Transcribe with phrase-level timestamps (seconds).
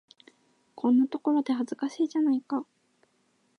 [0.73, 2.65] こんなところで、恥ずかしいじゃないか。